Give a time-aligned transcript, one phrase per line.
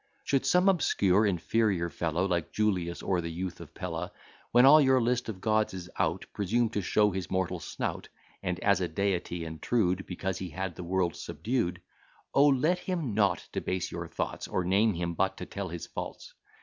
[0.23, 4.11] Should some obscure inferior fellow, Like Julius, or the youth of Pella,
[4.51, 8.09] When all your list of Gods is out, Presume to show his mortal snout,
[8.41, 11.83] And as a Deity intrude, Because he had the world subdued;
[12.33, 16.33] O, let him not debase your thoughts, Or name him but to tell his faults.